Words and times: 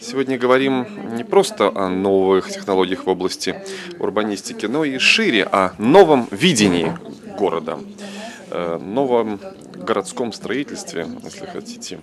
сегодня 0.00 0.38
говорим 0.38 0.86
не 1.16 1.24
просто 1.24 1.68
о 1.68 1.88
новых 1.88 2.50
технологиях 2.50 3.06
в 3.06 3.08
области 3.08 3.54
урбанистики, 3.98 4.66
но 4.66 4.84
и 4.84 4.98
шире 4.98 5.44
о 5.44 5.72
новом 5.78 6.28
видении 6.30 6.96
города, 7.38 7.78
э, 8.50 8.78
новом 8.78 9.40
городском 9.74 10.32
строительстве, 10.32 11.06
если 11.22 11.46
хотите. 11.46 12.00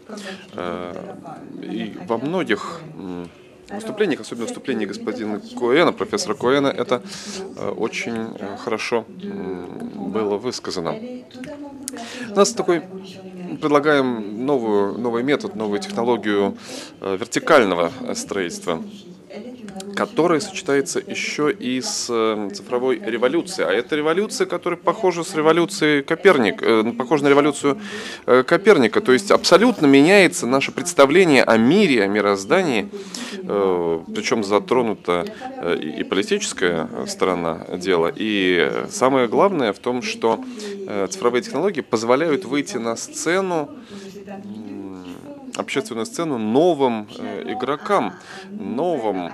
Э, 0.54 1.16
и 1.62 1.96
во 2.08 2.18
многих 2.18 2.82
выступлениях, 3.70 4.22
особенно 4.22 4.46
выступлении 4.46 4.86
господина 4.86 5.42
Коэна, 5.60 5.92
профессора 5.92 6.36
Коэна, 6.36 6.68
это 6.68 7.02
э, 7.58 7.70
очень 7.70 8.38
хорошо 8.58 9.06
было 9.08 10.38
высказано. 10.38 10.96
У 12.30 12.36
нас 12.36 12.54
такой 12.54 12.84
предлагаем 13.58 14.46
новую, 14.46 14.98
новый 14.98 15.24
метод, 15.24 15.56
новую 15.56 15.80
технологию 15.80 16.58
э, 17.02 17.18
вертикального 17.18 17.92
строительства 18.14 18.82
которая 19.96 20.40
сочетается 20.40 21.00
еще 21.00 21.52
и 21.52 21.82
с 21.82 22.08
э, 22.10 22.50
цифровой 22.54 23.00
революцией. 23.00 23.68
А 23.68 23.72
это 23.72 23.96
революция, 23.96 24.46
которая 24.48 24.80
похожа 24.80 25.24
с 25.24 25.36
революцией 25.36 26.04
Коперника, 26.04 26.66
э, 26.66 26.92
похожа 26.98 27.24
на 27.24 27.30
революцию 27.30 27.80
Коперника. 28.26 29.02
То 29.02 29.12
есть 29.12 29.32
абсолютно 29.32 29.86
меняется 29.86 30.48
наше 30.48 30.72
представление 30.72 31.44
о 31.44 31.58
мире, 31.58 32.04
о 32.04 32.08
мироздании, 32.08 32.90
причем 33.42 34.44
затронута 34.44 35.26
и 35.82 36.04
политическая 36.04 36.90
сторона 37.08 37.66
дела. 37.78 38.12
И 38.16 38.72
самое 38.90 39.28
главное 39.28 39.74
в 39.74 39.80
том, 39.80 40.02
что 40.02 40.44
цифровые 41.10 41.42
технологии 41.42 41.82
позволяют 41.82 42.46
выйти 42.46 42.78
на 42.78 42.96
сцену 42.96 43.70
общественную 45.56 46.06
сцену 46.06 46.38
новым 46.38 47.08
э, 47.18 47.54
игрокам, 47.54 48.14
новым 48.50 49.32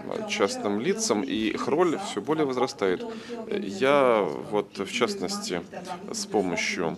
частным 0.60 0.80
лицам, 0.80 1.22
и 1.22 1.50
их 1.50 1.68
роль 1.68 1.98
все 2.10 2.22
более 2.22 2.46
возрастает. 2.46 3.06
Я 3.50 4.28
вот 4.52 4.78
в 4.78 4.92
частности 4.92 5.62
с 6.12 6.26
помощью 6.26 6.98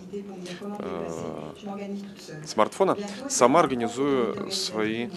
э, 0.60 1.52
смартфона 2.44 2.96
сама 3.28 3.60
организую 3.60 4.50
свои 4.50 5.08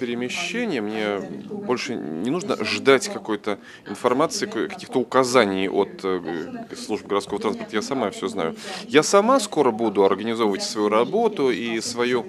перемещения. 0.00 0.80
Мне 0.80 1.20
больше 1.50 1.94
не 1.94 2.30
нужно 2.30 2.56
ждать 2.64 3.08
какой-то 3.08 3.58
информации, 3.86 4.46
каких-то 4.46 4.98
указаний 4.98 5.68
от 5.68 6.00
э, 6.04 6.64
служб 6.76 7.06
городского 7.06 7.40
транспорта. 7.40 7.76
Я 7.76 7.82
сама 7.82 8.10
все 8.10 8.28
знаю. 8.28 8.54
Я 8.86 9.02
сама 9.02 9.40
скоро 9.40 9.70
буду 9.70 10.04
организовывать 10.04 10.62
свою 10.62 10.88
работу 10.88 11.50
и 11.50 11.80
свою 11.80 12.24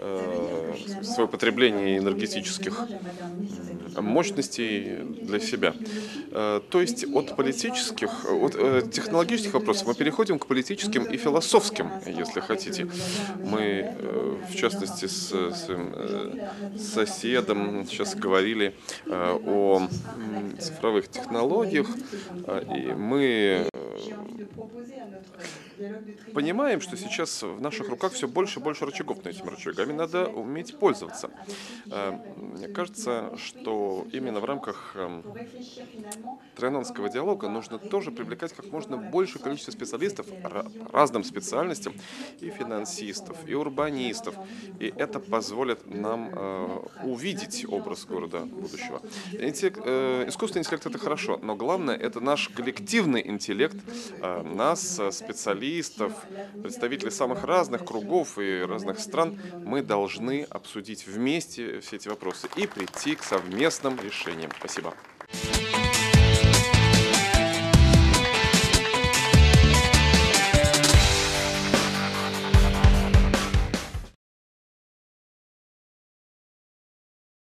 Э, 0.00 0.47
свое 1.02 1.28
потребление 1.28 1.98
энергетических 1.98 2.86
мощностей 3.96 4.98
для 5.22 5.40
себя. 5.40 5.74
Э, 6.30 6.60
то 6.68 6.80
есть 6.80 7.04
от 7.12 7.36
политических, 7.36 8.10
от 8.30 8.54
э, 8.54 8.82
технологических 8.90 9.54
вопросов 9.54 9.88
мы 9.88 9.94
переходим 9.94 10.38
к 10.38 10.46
политическим 10.46 11.04
и 11.04 11.16
философским, 11.16 11.90
если 12.06 12.40
хотите. 12.40 12.88
Мы, 13.44 13.94
в 14.50 14.54
частности, 14.54 15.06
с, 15.06 15.30
с 15.30 15.68
соседом 16.78 17.86
сейчас 17.88 18.14
говорили 18.14 18.74
о 19.06 19.88
цифровых 20.58 21.08
технологиях, 21.08 21.88
и 22.76 22.92
мы 22.92 23.68
понимаем, 26.34 26.80
что 26.80 26.96
сейчас 26.96 27.42
в 27.42 27.60
наших 27.60 27.88
руках 27.88 28.12
все 28.12 28.28
больше 28.28 28.60
и 28.60 28.62
больше 28.62 28.86
рычагов 28.86 29.24
на 29.24 29.30
этими 29.30 29.48
рычагами. 29.48 29.92
Надо 29.92 30.26
уметь 30.28 30.78
пользоваться. 30.78 31.30
Э, 31.90 32.18
мне 32.36 32.68
кажется, 32.68 33.36
что 33.36 34.06
именно 34.12 34.40
в 34.40 34.44
рамках 34.44 34.92
эм, 34.94 35.24
тренонского 36.56 37.08
диалога 37.08 37.48
нужно 37.48 37.78
тоже 37.78 38.10
привлекать 38.10 38.52
как 38.52 38.66
можно 38.72 38.96
большее 38.96 39.42
количество 39.42 39.72
специалистов 39.72 40.26
разным 40.92 41.24
специальностям, 41.24 41.94
и 42.40 42.50
финансистов, 42.50 43.36
и 43.46 43.54
урбанистов. 43.54 44.34
И 44.78 44.92
это 44.96 45.20
позволит 45.20 45.86
нам 45.86 46.30
э, 46.32 46.78
увидеть 47.04 47.64
образ 47.68 48.04
города 48.04 48.40
будущего. 48.40 49.00
Интеллект, 49.32 49.80
э, 49.84 50.24
искусственный 50.28 50.62
интеллект 50.62 50.86
это 50.86 50.98
хорошо, 50.98 51.38
но 51.42 51.56
главное 51.56 51.96
это 51.96 52.20
наш 52.20 52.48
коллективный 52.48 53.26
интеллект, 53.26 53.76
нас, 54.20 55.00
специалистов, 55.12 55.48
специалистов, 55.48 56.12
представителей 56.62 57.10
самых 57.10 57.44
разных 57.44 57.84
кругов 57.84 58.38
и 58.38 58.62
разных 58.62 58.98
стран, 59.00 59.34
мы 59.64 59.82
должны 59.82 60.44
обсудить 60.50 61.06
вместе 61.06 61.80
все 61.80 61.96
эти 61.96 62.08
вопросы 62.08 62.48
и 62.56 62.66
прийти 62.66 63.14
к 63.14 63.22
совместным 63.22 63.98
решениям. 64.00 64.50
Спасибо. 64.58 64.94